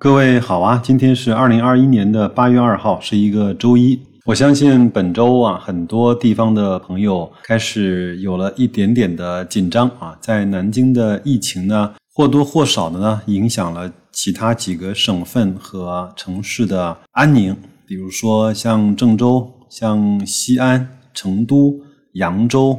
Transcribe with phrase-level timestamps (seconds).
[0.00, 3.98] 各位好啊，今天是二零二一年的八月二号，是一个周一。
[4.26, 10.16] 我相信本周啊，很多地方的朋友开始有了一点点的紧张啊。
[10.20, 17.56] 在南京的疫情呢，或多或少的呢，影响了其他几个省份和城市的安宁。
[17.84, 21.74] 比如说像郑州、像西安、成都、
[22.12, 22.78] 扬州、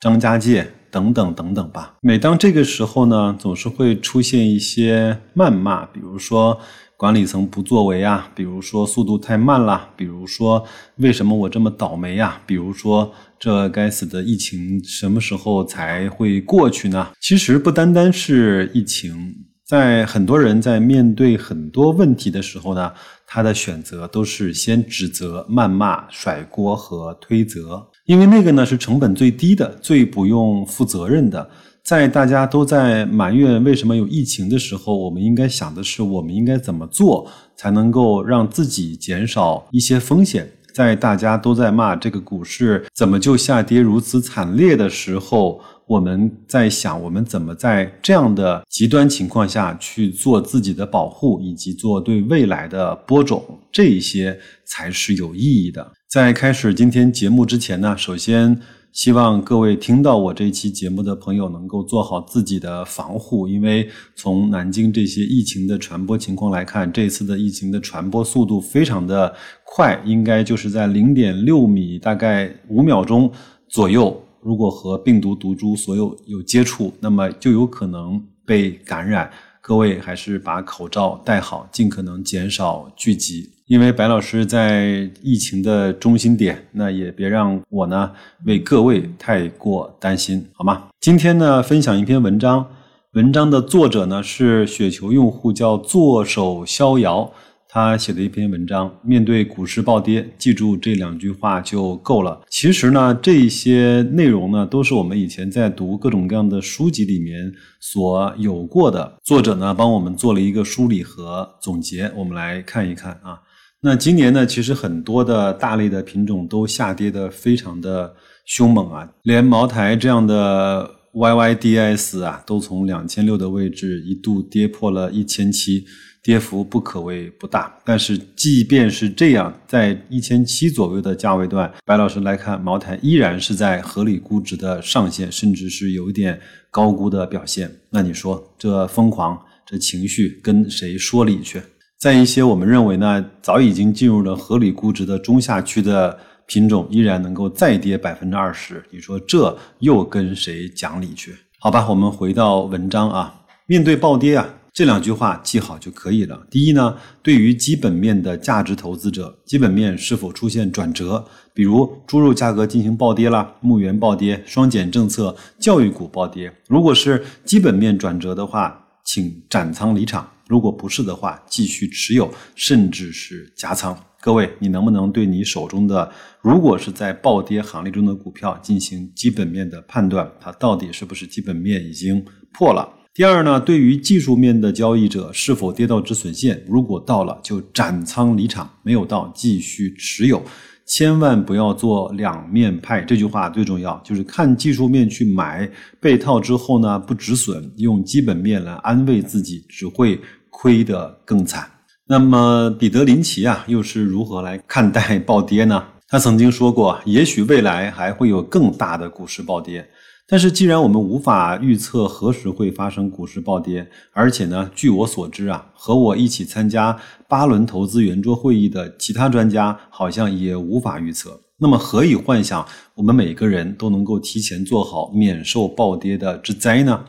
[0.00, 0.66] 张家界。
[0.94, 1.96] 等等等等吧。
[2.00, 6.56] 每当这个时候呢，总是会出现一些谩骂，比如说
[6.96, 10.64] 管理层不作为啊，比如说速度太慢了，比如说
[10.98, 12.40] 为什么我这么倒霉呀？
[12.46, 17.08] 比如说这该死的疫情什么时候才会过去呢？
[17.20, 19.34] 其实不单单是疫情，
[19.66, 22.92] 在很多人在面对很多问题的时候呢，
[23.26, 27.88] 他的选择都是先指责、谩骂、甩锅和推责。
[28.06, 31.48] 因为那个呢是成本最低的、最不用负责任的。
[31.82, 40.50] 在大家都在埋怨为什么有疫情的时候，我们应该想的是我们应该怎么做才能够让自己减少一些风险。
[40.72, 55.92] 在大家都在骂这个股市怎么就下跌如此惨烈的时候，我们在想我们怎么在这样的极端情况下去做自己的保护，以及做对未来的播种，这一些才是有意义的。
[56.14, 58.60] 在开始今天节目之前呢，首先
[58.92, 73.28] 希望各位听到我这期节目的朋友能够做好自己的防护，因为从南京这些疫情的传播情况来看，这次的疫情的传播速度非常的快，应该就是在零点六米，大概五秒钟
[73.68, 79.28] 左右，如果和病毒毒株所有有接触，那么就有可能被感染。
[79.60, 83.50] 各位还是把口罩戴好，尽可能减少聚集。
[83.66, 88.10] 因为白老师在疫情的中心点，那也别让我呢
[88.44, 90.88] 为各位太过担心，好吗？
[91.00, 92.66] 今天呢，分享一篇文章，
[93.12, 97.32] 文章的作者呢是雪球用户，叫坐手逍遥。
[97.66, 102.42] 他写的一篇文章，面对股市暴跌，记住这两句话就够了。
[102.50, 107.50] 其实呢，这些内容呢，都是我们以前在读各种各样的书籍里面
[107.80, 109.14] 所有过的。
[109.24, 113.40] 作者呢，帮我们做了一个梳理和总结，我们来看一看啊。
[113.86, 118.14] 那今年呢，其实很多的大类的品种都下跌的非常的
[118.46, 125.84] 凶猛啊，连茅台这样的 YYDS 啊，都从两千六的位置一度跌破了一千七。
[126.22, 136.40] 跌幅不可谓不大，但是即便是这样，在一千七左右的价位段，白老师来看，茅台依然是在合理估值的上限，甚至是有一点
[136.70, 137.70] 高估的表现。
[137.90, 141.60] 那你说这疯狂，这情绪跟谁说理去？
[141.98, 151.34] 在一些我们认为呢，早已经进入了合理估值的中下区的品种，依然能够再跌百分之二十，你说这又跟谁讲理去？
[151.58, 154.46] 好吧，我们回到文章啊，面对暴跌啊。
[154.74, 156.36] 这两句话记好就可以了。
[156.50, 161.24] 第一呢，对于基本面的价值投资者，基本面是否出现转折，
[161.54, 166.52] 比如猪肉价格进行暴跌啦，牧原暴跌，双减政策，教育股暴跌。
[166.66, 173.98] 如果是基本面转折的话，请斩仓离场；如果不是的话，继续持有，甚至是加仓。
[174.20, 176.10] 各位，你能不能对你手中的
[176.40, 180.30] 如果是在暴跌行列中的股票进行基本面的判断？
[180.40, 182.88] 它到底是不是基本面已经破了？
[183.12, 186.64] 第二呢，对于技术面的交易者，是否跌到止损线？
[186.66, 190.42] 如果到了，就斩仓离场；没有到，继续持有。
[190.86, 193.00] 千万不要做两面派。
[193.00, 195.68] 这句话最重要，就是看技术面去买，
[196.00, 201.68] 被套之后呢，不止损，用基本面来安慰自己，只会亏得更惨。
[202.06, 205.82] 那么，彼得林奇啊，又是如何来看待暴跌呢？
[206.06, 209.88] 他曾经说过，也许未来还会有更大的股市暴跌。
[210.26, 216.98] 但是，既然我们无法预测何时会发生股市暴跌，而且呢，据我所知啊，和我一起参加
[217.28, 227.04] 八轮投资圆桌会议的其他专家好像也无法预测，那么何以幻想我们每个人都能够提前做好免受暴跌的之灾呢？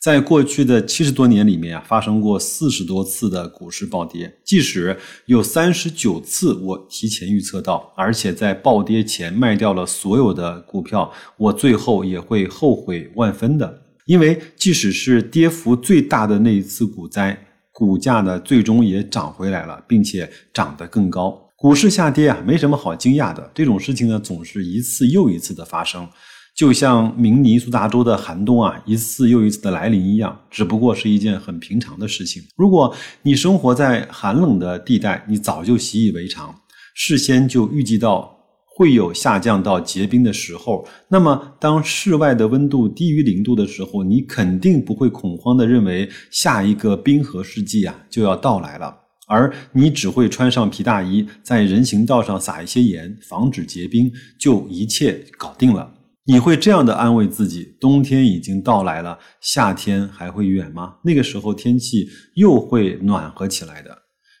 [0.00, 4.38] 在过去的七十多年里面啊，发生过四十多次的股市暴跌。
[4.42, 13.82] 即使有三十九次我提前预测到，而且在暴跌前卖掉了所有的股票，我最后也会后悔万分的。
[14.06, 17.38] 因为即使是跌幅最大的那一次股灾，
[17.70, 21.38] 股价呢最终也涨回来了，并且涨得更高。
[21.56, 23.50] 股市下跌啊，没什么好惊讶的。
[23.54, 26.08] 这种事情呢，总是一次又一次的发生。
[26.56, 32.42] 就像明尼苏达州的寒冬啊，一次又一次的来临一样，只不过是一件很平常的事情。
[32.56, 36.54] 如果你生活在寒冷的地带，你早就习以为常，
[36.94, 38.36] 事先就预计到
[38.76, 40.86] 会有下降到结冰的时候。
[41.08, 48.94] 那么，当室外的温度低于零度的时候，你肯定不会恐慌的认为下一个冰河世纪啊就要到来了，
[49.26, 55.94] 而你只会穿上皮大衣，在人行道上撒一些盐，防止结冰，就一切搞定了。
[56.26, 60.96] 你会这样的安慰自己：冬天已经到来了，夏天还会远吗？
[61.02, 63.96] 那个时候天气又会暖和起来的。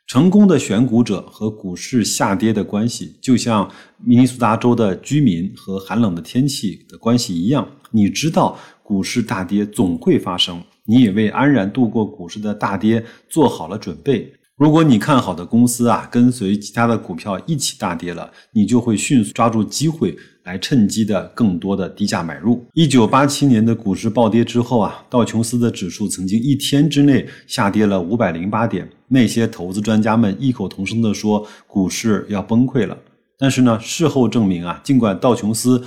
[0.06, 3.70] 成功的选股者和股市下跌的关系，就像
[4.04, 7.66] 明尼苏达州的居民和寒冷的天气的关系一样。
[7.92, 14.32] 你知道股市大跌总会发生，你也为安然度过股市的大跌做好了准备。
[14.60, 20.14] 如果你看好的公司啊，跟随其他的股票一起大跌了，你就会迅速抓住机会，
[20.44, 22.62] 来趁机的更多的低价买入。
[22.74, 32.94] 一九八七年的股市暴跌之后啊，道琼斯的指数曾经一天之内下跌了五百零八点，那些投资专家们异口同声的说股市要崩溃了。
[33.38, 35.82] 但是呢，事后证明啊，尽管道琼斯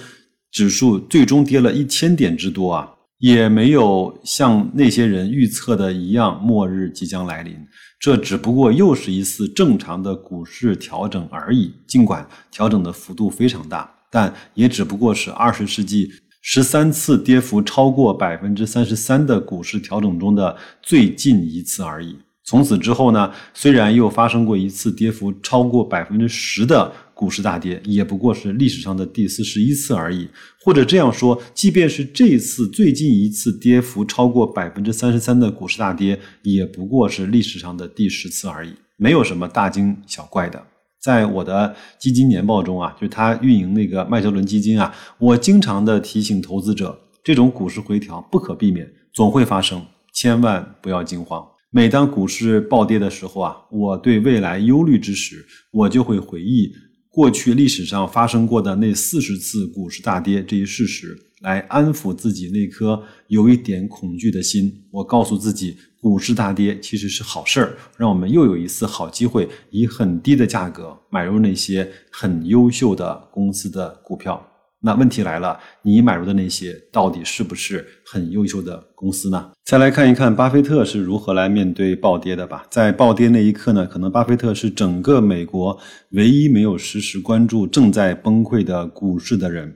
[0.50, 2.90] 指数最终跌了一千点之多啊。
[3.24, 7.56] 也没有像那些人预测的一样，末日即将来临。
[7.98, 11.74] 这只不过又是一次正常的股市调整而已。
[11.88, 16.12] 尽管调整的幅度非常大，但也只不过是二十世纪
[16.42, 22.18] 十三次跌幅超过百分之三十三的股市调整中的最近一次而已。
[22.44, 26.92] 从此之后呢，虽然又发生过一次跌幅超过百分之十的。
[27.14, 30.28] 股市大跌也不过是历史上的第四十一次而已，
[30.62, 40.62] 或者这样说，即便是这次最近一次跌幅超过百分之三十三的股市大跌，也不过是历史上的第十次而已，没有什么大惊小怪的。
[41.02, 51.46] 在我的基金年报中啊，就是他运营那个麦哲伦基金啊，我经常的提醒投资者，这种股市回调不可避免，总会发生，千万不要惊慌。
[51.70, 56.72] 每当股市暴跌的时候啊，我对未来忧虑之时，我就会回忆。
[57.14, 64.84] 过去历史上发生过的那四十次股市大跌这一事实，来安抚自己那颗有一点恐惧的心。
[64.90, 74.44] 我告诉自己，股市大跌其实是好事儿，让我们又有一次好机会，以很低的价格买入那些很优秀的公司的股票。
[74.86, 79.52] 那问题来了，你买入的那些到底是不是很优秀的公司呢？
[79.64, 82.66] 再来看一看巴菲特是如何来面对暴跌的吧。
[82.70, 85.80] 在暴跌那一刻呢，可能巴菲特是整个美国
[86.12, 89.74] 唯一没有实时关注正在崩溃的股市的人。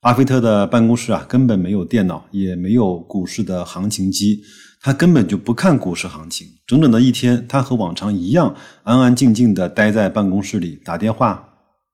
[0.00, 4.40] 巴菲特的办公室啊，根本没有电脑，也没有股市的行情机，
[4.80, 6.46] 他根本就不看股市行情。
[6.66, 8.54] 整整的一天，他和往常一样，
[8.84, 11.46] 安安静静的待在办公室里打电话、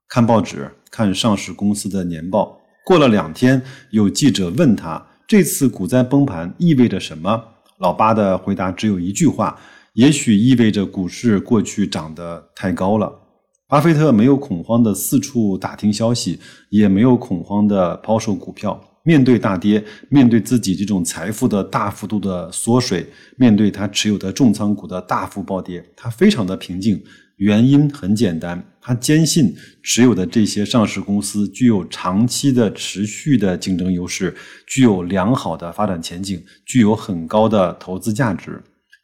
[0.08, 0.70] 看报纸。
[0.92, 2.60] 看上市公司的年报。
[2.84, 3.60] 过了两天，
[3.90, 7.42] 有记者问他：“这次股灾崩盘意味着什么？”
[7.78, 9.58] 老巴的回答只有一句话
[9.94, 13.20] ：“也许意味着股市过去涨得太高了。”
[13.66, 18.78] 巴菲特没有恐慌的四处打听消息，也没有恐慌的抛售股票。
[19.04, 23.06] 面对大跌，面对自己这种财富的大幅度的缩水，
[23.36, 27.02] 面对他持有的重仓股的大幅暴跌，他非常的平静。
[27.36, 28.64] 原因很简单。
[28.84, 34.34] 他坚信持有的这些上市公司具有长期的持续的竞争优势，
[34.66, 38.60] 具有良好的发展前景，具有很高的投资价值。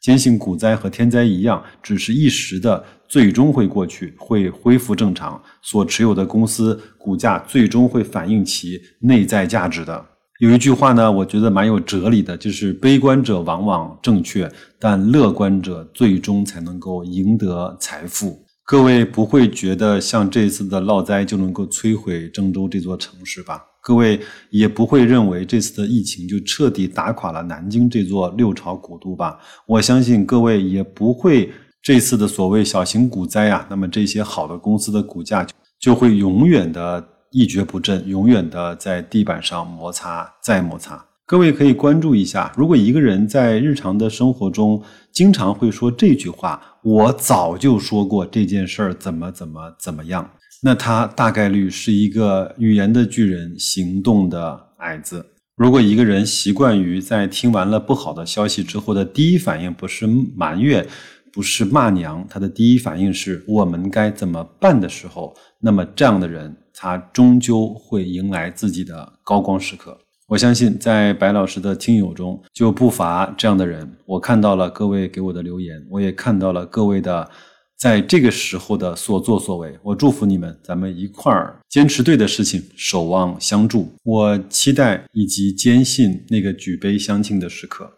[0.09, 5.39] 坚信股灾和天灾一样，只是一时的，最终会过去，会恢复正常。
[5.61, 10.03] 所持有的公司股价最终会反映其内在价值的。
[10.41, 14.50] 有一句话呢，我觉得蛮有哲理的，就是悲观者往往正确，
[14.81, 18.47] 但乐观者最终才能够赢得财富。
[18.65, 23.61] 各位不会觉得像这次的涝灾就能够摧毁郑州这座城市吧？
[23.88, 29.38] 各位也不会认为这次的疫情就彻底打垮了南京这座六朝古都吧？
[29.64, 35.47] 我相信各位也不会这次的所谓小型股灾啊，那么这些好的公司的股价
[35.80, 41.02] 就会永远的一蹶不振，永远的在地板上摩擦再摩擦。
[41.25, 50.30] 各位可以关注一下，如果一个人在日常的生活中经常会说这句话，我早就说过这件事儿怎么怎么怎么样，
[50.62, 55.25] 那他大概率是一个语言的巨人，行动的矮子。
[55.57, 60.87] 如果一个人习惯于在听完了不好的消息之后的第一反应不是埋怨，
[61.33, 69.99] 不是骂娘，他的第一反应是我们该怎么办的时候，那么这样的人他终究会迎来自己的高光时刻。
[70.29, 73.91] 我相信，在白老师的听友中就不乏这样的人。
[74.05, 77.29] 我看到了各位给我的留言，我也看到了各位的
[77.78, 79.78] 在这个时候的所作所为。
[79.85, 83.94] 我祝福你们，咱们一块儿坚持对的事情，守望相助。
[84.02, 87.88] 我期待以及坚信那个举杯相庆的时刻。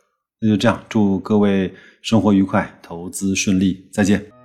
[0.40, 1.72] 那就这样，祝各位
[2.02, 4.39] 生活愉快，投资顺利，再见。